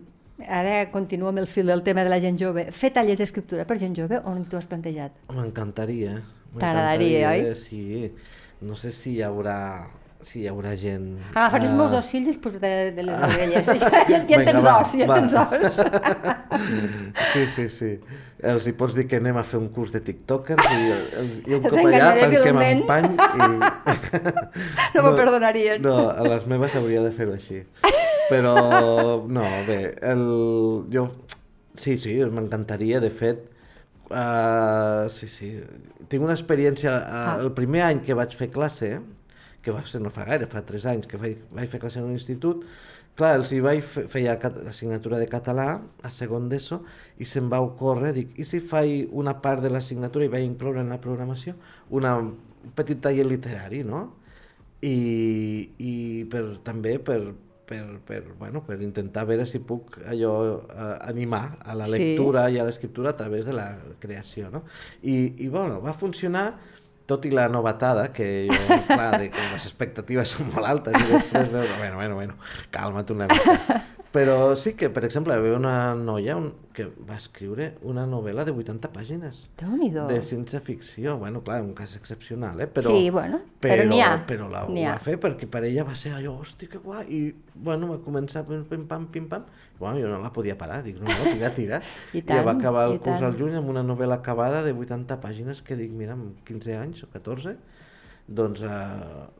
[0.49, 3.79] ara continuo amb el fil del tema de la gent jove, fer tallers d'escriptura per
[3.79, 5.12] gent jove o no t'ho has plantejat?
[5.29, 6.21] M'encantaria.
[6.59, 7.55] T'agradaria, m'encantaria, oi?
[7.57, 8.12] Sí.
[8.61, 9.88] No sé si hi haurà,
[10.26, 11.06] si hi haurà gent...
[11.33, 13.68] Agafaré els ah, meus dos fills i els posaré de les orelles.
[13.70, 15.20] Ja, ja, ja Vinga, tens va, dos, ja va.
[15.20, 15.80] tens dos.
[17.30, 17.90] Sí, sí, sí.
[18.50, 20.80] Els hi pots dir que anem a fer un curs de tiktokers i,
[21.20, 23.48] els, i un Els cop allà tanquem en pany i...
[24.96, 25.80] No m'ho perdonarien.
[25.85, 27.62] No, a les meves hauria de fer-ho així.
[28.30, 28.54] Però,
[29.26, 29.80] no, bé,
[30.12, 30.26] el,
[30.92, 31.06] jo...
[31.80, 33.46] Sí, sí, m'encantaria, de fet,
[34.11, 35.52] uh, sí, sí.
[36.11, 37.37] Tinc una experiència, uh, Ah.
[37.40, 38.98] el primer any que vaig fer classe,
[39.62, 42.07] que va ser no fa gaire, fa tres anys que vaig, vaig fer classe en
[42.09, 42.64] un institut,
[43.18, 46.81] clar, els hi vaig fer, feia cat- assignatura de català a segon d'ESO
[47.20, 50.81] i se'm va ocórrer, dic, i si faig una part de l'assignatura i vaig incloure
[50.81, 51.55] en la programació
[51.90, 54.07] una, un petit taller literari, no?
[54.81, 54.96] I,
[55.77, 55.92] i
[56.33, 57.18] per, també per,
[57.68, 61.99] per, per, bueno, per intentar veure si puc allò eh, animar a la Sí.
[61.99, 63.66] lectura i a l'escriptura a través de la
[64.01, 64.64] creació, no?
[65.03, 66.46] I, i bueno, va funcionar
[67.11, 70.94] tot i la novetada, que jo, clar, de que les expectatives són molt altes
[71.33, 72.37] bueno, bueno, bueno,
[72.70, 73.81] calma't una mica.
[74.11, 78.42] Però sí que, per exemple, hi havia una noia un, que va escriure una novel·la
[78.49, 79.44] de 80 pàgines
[80.11, 81.14] de ciència-ficció.
[81.20, 82.66] Bueno, clar, un cas excepcional, eh?
[82.66, 84.96] Però, Sí, bueno, però n'hi ha, Però la ha.
[84.96, 87.20] va fer perquè per ella va ser allò, hosti, que guai, i
[87.55, 90.83] bueno, va començar pim, pim, pam, pim, pam, i bueno, jo no la podia parar,
[90.83, 91.81] dic, no, no, tira, tira.
[92.12, 93.31] I ja va tant, acabar el i curs tant.
[93.31, 97.05] al juny amb una novel·la acabada de 80 pàgines que dic, mira, amb 15 anys
[97.07, 97.55] o 14,
[98.31, 98.69] doncs, eh,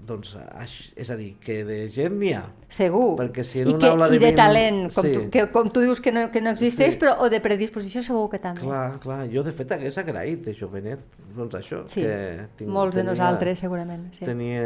[0.03, 2.43] doncs aix- és a dir, que de gent n'hi ha.
[2.69, 3.13] Segur.
[3.21, 5.13] Perquè si en I, que, aula I de de vint- talent, com, sí.
[5.15, 6.99] tu, que, com tu dius que no, que no existeix, Sí.
[6.99, 8.61] però o de predisposició segur que també.
[8.61, 10.99] Clar, clar, jo de fet hagués agraït de jovenet,
[11.37, 14.13] doncs això, sí, que tinc, molts de tenia- nosaltres segurament.
[14.13, 14.25] Sí.
[14.25, 14.63] Tenia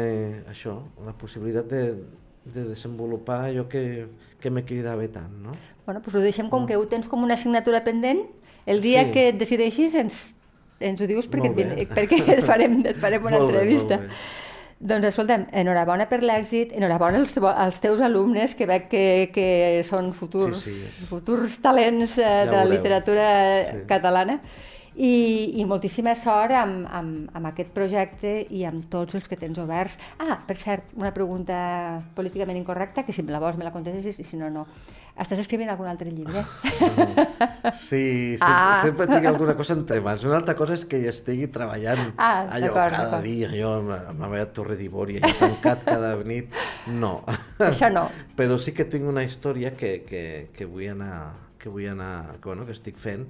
[0.49, 1.83] això, la possibilitat de,
[2.45, 4.07] de desenvolupar allò que,
[4.39, 5.51] que me cridava tant, no?
[5.85, 8.25] Bueno, doncs ho deixem com que ho tens com una assignatura pendent.
[8.65, 9.11] El dia Sí.
[9.11, 10.34] que et decideixis ens,
[10.79, 11.85] ens ho dius perquè, et, bé.
[11.95, 13.97] perquè et farem, et farem una Molt bé, entrevista.
[13.97, 14.43] molt bé.
[14.85, 20.11] Doncs escolta'm, enhorabona per l'èxit, enhorabona als, als teus alumnes que veig que, que són
[20.13, 21.05] futurs, Sí, sí.
[21.07, 23.29] futurs talents eh, Ja de la literatura
[23.71, 23.77] Sí.
[23.87, 24.41] catalana
[24.95, 29.59] i, i moltíssima sort amb, amb, amb aquest projecte i amb tots els que tens
[29.59, 29.97] oberts.
[30.19, 34.19] Ah, per cert, una pregunta políticament incorrecta, que si me la vols me la contestes
[34.19, 34.65] i si no, no.
[35.15, 36.41] Estàs escrivint algun altre llibre?
[37.73, 38.79] Sí, sempre, Ah.
[38.83, 40.23] sempre tinc alguna cosa entre mans.
[40.27, 44.19] Una altra cosa és que hi estigui treballant Ah, allò cada dia, allò amb, amb
[44.21, 46.53] la meva torre d'Ibori, allò tancat cada nit.
[46.87, 47.23] No.
[47.59, 48.09] Això no.
[48.37, 52.45] Però sí que tinc una història que, que, que vull anar, que vull anar, que,
[52.51, 53.25] bueno, que estic fent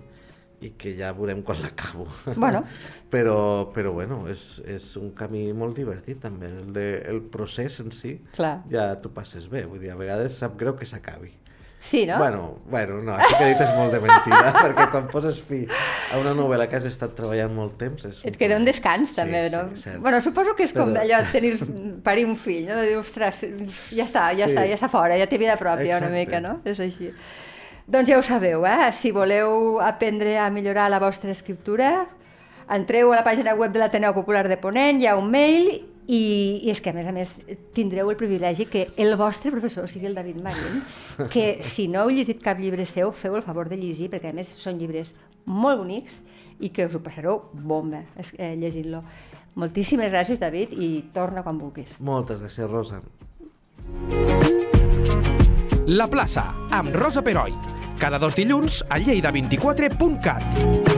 [0.61, 2.07] i que ja veurem quan l'acabo.
[2.35, 2.63] Bueno.
[3.13, 7.91] però, però bueno, és, és un camí molt divertit també, el, de, el procés en
[7.91, 8.61] si Clar.
[8.71, 11.31] ja t'ho passes bé, vull dir, a vegades sap greu que s'acabi.
[11.85, 12.17] Sí, no?
[12.17, 15.59] Bueno, bueno, no, això que he dit és molt de mentida, perquè quan poses fi
[15.69, 18.07] a una novel·la que has estat treballant molt temps...
[18.09, 19.67] És Et queda un descans, Sí, també, no?
[19.75, 19.99] Sí, cert.
[20.01, 21.51] bueno, suposo que és com Però- allò, tenir,
[22.01, 22.79] parir un fill, no?
[22.81, 23.43] De dir, ostres,
[23.93, 24.55] ja està, ja Sí.
[24.55, 26.17] està, ja està fora, ja té vida pròpia una Exacte.
[26.17, 26.55] mica, no?
[26.65, 27.11] És així.
[27.87, 28.91] Doncs ja ho sabeu, eh?
[28.97, 32.07] Si voleu aprendre a millorar la vostra escriptura,
[32.69, 35.69] entreu a la pàgina web de l'Ateneu Popular de Ponent, hi ha un mail
[36.07, 36.21] i,
[36.65, 37.35] i és que, a més a més,
[37.77, 40.81] tindreu el privilegi que el vostre professor sigui el David Marín,
[41.29, 44.37] que si no heu llegit cap llibre seu, feu el favor de llegir, perquè a
[44.37, 45.13] més són llibres
[45.45, 46.23] molt bonics
[46.57, 49.03] i que us ho passareu bomba eh, llegint-lo.
[49.61, 51.99] Moltíssimes gràcies, David, i torna quan vulguis.
[52.01, 53.03] Moltes gràcies, Rosa.
[55.87, 57.53] La plaça, amb Rosa Peroi.
[58.01, 60.94] Cada dos dilluns a lleida24.cat.